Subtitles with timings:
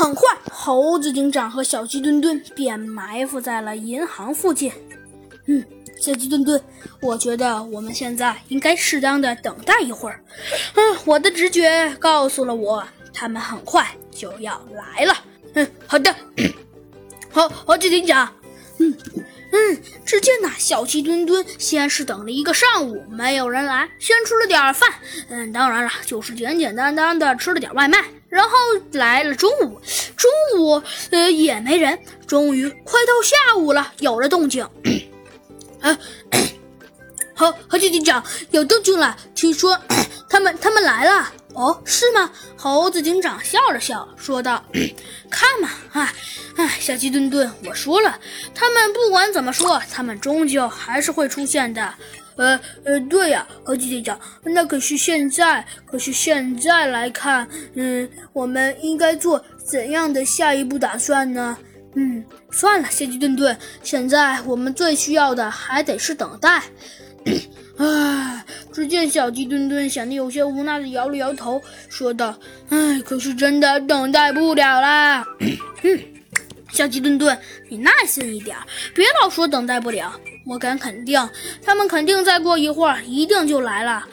[0.00, 4.72] 很快，猴子警长和小鸡墩墩便埋伏在了银行附近。
[5.44, 5.62] 嗯，
[6.00, 6.58] 小鸡墩墩，
[7.02, 10.24] 我觉得我们现在应该适当的等待一会儿。
[10.74, 12.82] 嗯，我的直觉告诉了我，
[13.12, 15.14] 他们很快就要来了。
[15.52, 16.16] 嗯，好的。
[17.28, 18.26] 好，猴子警长。
[18.78, 18.96] 嗯。
[19.52, 24.88] 嗯，只见那，小鸡墩墩先是等了一个上午，没有人来，先吃了点饭。
[25.28, 28.02] 嗯，当然了，就是简简单单的吃了点外卖。
[28.30, 28.50] 然后
[28.92, 29.80] 来了中午，
[30.16, 31.98] 中午呃也没人。
[32.26, 34.64] 终于快到下午了，有了动静。
[35.82, 35.98] 啊，
[37.34, 39.76] 好，猴子警长有动静了，听说
[40.30, 41.32] 他们他们来了。
[41.54, 42.30] 哦，是吗？
[42.56, 44.64] 猴子警长笑了笑，说道
[45.28, 46.14] ：“看嘛，哎，
[46.54, 48.16] 哎，小鸡墩墩，我说了，
[48.54, 51.92] 他们不管怎么说，他们终究还是会出现的。
[52.40, 61.56] 呃呃，对呀，猴子队长，那可是现在，可是现在来看，嗯，我们应该做怎样的下一步打算呢？
[61.96, 66.62] 嗯，算了，小鸡墩墩，现在我们最需要的还得是等待。
[67.76, 72.38] 唉。”只见小鸡墩墩显得有些无奈的摇了摇头，说道
[72.70, 75.26] ：“唉，可是真的等待不了啦。
[76.72, 77.36] ”小鸡墩墩，
[77.68, 78.56] 你耐心一点，
[78.94, 80.18] 别老说等待不了。
[80.50, 81.16] 我敢肯定，
[81.62, 84.04] 他们肯定再过一会儿一定就来了。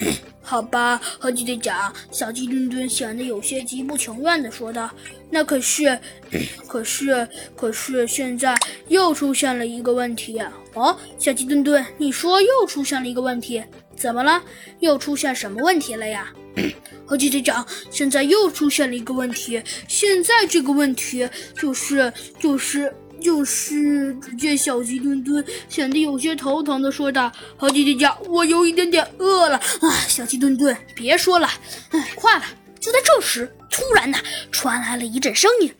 [0.40, 4.90] 好吧，猴子队长，小鸡墩墩显得有些极不情愿地说道
[5.28, 5.98] ：“那可是，
[6.66, 10.40] 可是，可是，现在又出现了一个问题
[10.72, 13.62] 哦，小鸡墩墩，你说又出现了一个问题？”
[13.94, 14.42] 怎么了？
[14.80, 16.32] 又出现什么问题了呀？
[17.06, 19.62] 猴子队长，现在又出现了一个问题。
[19.86, 24.14] 现在这个问题就是，就是，就是……
[24.20, 31.48] 只见小鸡墩墩显得有些头疼的说道：“猴子队长，我有一点点饿了。”啊，小鸡墩墩，别说了，
[31.90, 32.44] 哎，快了！
[32.80, 34.18] 就在这时，突然呢，
[34.50, 35.74] 传来了一阵声音。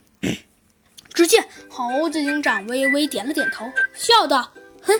[1.13, 4.95] 只见猴子警长微微点了点头，笑道：“哼，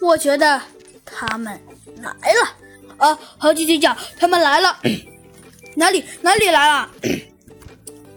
[0.00, 0.60] 我觉得
[1.04, 1.60] 他们……”
[2.02, 3.18] 来了，啊！
[3.38, 4.76] 猴子警长，他们来了，
[5.76, 6.90] 哪里哪里来了？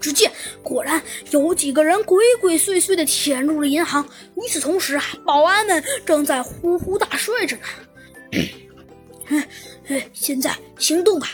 [0.06, 0.30] 只见
[0.62, 1.02] 果然
[1.32, 4.08] 有几个人鬼鬼祟祟的潜入了银行。
[4.36, 8.42] 与此同时啊，保安们正在呼呼大睡着呢。
[9.88, 11.30] 嗯，现在行动吧！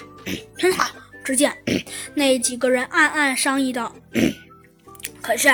[0.58, 0.90] 很好。
[1.22, 1.54] 只见
[2.14, 3.94] 那几个人暗暗商议道。
[5.22, 5.48] 可是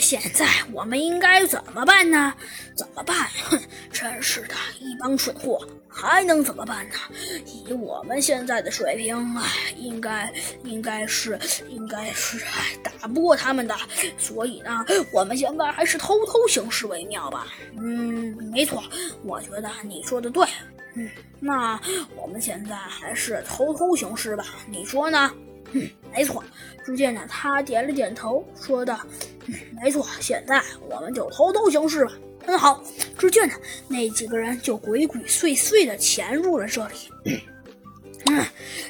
[0.00, 2.32] 现在我们应该怎么办呢？
[2.74, 3.28] 怎么办？
[3.44, 3.60] 哼，
[3.92, 6.94] 真是的，一帮蠢货，还能怎么办呢？
[7.44, 9.44] 以我们现在的水平，哎，
[9.76, 10.32] 应该
[10.64, 11.38] 应该是
[11.68, 12.42] 应该是
[12.82, 13.76] 打不过他们的。
[14.16, 17.46] 所以呢，我们现在还是偷偷行事为妙吧。
[17.78, 18.82] 嗯，没错，
[19.22, 20.46] 我觉得你说的对。
[20.94, 21.78] 嗯，那
[22.16, 24.44] 我们现在还是偷偷行事吧。
[24.66, 25.30] 你说呢？
[25.72, 26.42] 哼，没错。
[26.84, 28.98] 只见呢，他点了点头，说道：“，
[29.80, 32.12] 没错，现在我们就偷偷行事吧。”
[32.44, 32.82] 很好。
[33.18, 33.54] 只见呢，
[33.86, 37.42] 那几个人就鬼鬼祟祟的潜入了这里。
[38.26, 38.44] 嗯，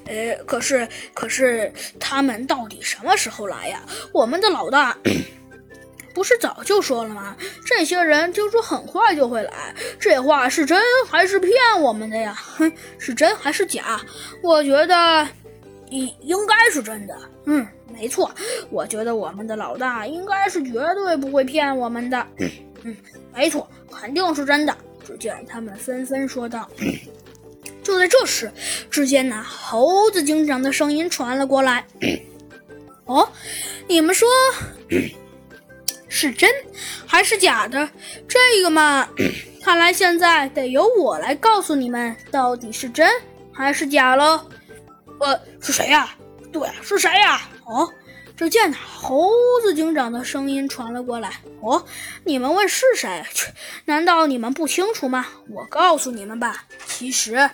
[0.06, 3.82] 呃，可是，可是他们到底什么时候来呀？
[4.12, 4.96] 我们的老大
[6.14, 7.36] 不是早就说了吗？
[7.66, 9.74] 这些人听说很快就会来。
[9.98, 12.32] 这话是真还是骗我们的呀？
[12.34, 14.00] 哼，是真还是假？
[14.42, 15.28] 我觉得。
[15.90, 18.30] 应应该是真的，嗯，没错，
[18.70, 22.26] 我觉得我们的老大应该是绝对不会骗我们的，
[22.84, 22.96] 嗯，
[23.34, 24.76] 没错，肯定是真的。
[25.04, 26.68] 只见他们纷纷说道。
[27.82, 28.52] 就在这时，
[28.90, 31.84] 只见那猴子警长的声音传了过来
[33.06, 33.28] ：“哦，
[33.88, 34.28] 你们说
[36.06, 36.48] 是真
[37.06, 37.88] 还是假的？
[38.28, 39.08] 这个嘛，
[39.62, 43.10] 看来现在得由我来告诉你们到底是真
[43.50, 44.40] 还是假喽。”
[45.20, 46.10] 呃，是谁呀？
[46.52, 47.40] 对，是谁呀？
[47.64, 47.88] 哦，
[48.36, 49.30] 只见猴
[49.62, 51.40] 子警长的声音传了过来。
[51.60, 51.84] 哦，
[52.24, 53.22] 你们问是谁？
[53.84, 55.26] 难道你们不清楚吗？
[55.48, 57.48] 我告诉你们吧，其实